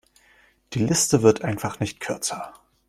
Die 0.73 0.83
Liste 0.83 1.21
wird 1.21 1.43
einfach 1.43 1.79
nicht 1.79 1.99
kürzer. 1.99 2.55